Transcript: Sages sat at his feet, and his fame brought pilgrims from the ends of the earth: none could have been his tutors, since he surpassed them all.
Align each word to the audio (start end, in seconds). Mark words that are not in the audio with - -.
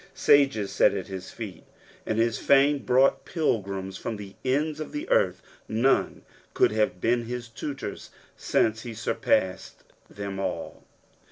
Sages 0.15 0.71
sat 0.71 0.95
at 0.95 1.05
his 1.09 1.29
feet, 1.29 1.63
and 2.07 2.17
his 2.17 2.39
fame 2.39 2.79
brought 2.79 3.23
pilgrims 3.23 3.97
from 3.99 4.17
the 4.17 4.33
ends 4.43 4.79
of 4.79 4.93
the 4.93 5.07
earth: 5.11 5.43
none 5.67 6.23
could 6.55 6.71
have 6.71 6.99
been 6.99 7.25
his 7.25 7.47
tutors, 7.47 8.09
since 8.35 8.81
he 8.81 8.95
surpassed 8.95 9.83
them 10.09 10.39
all. 10.39 10.83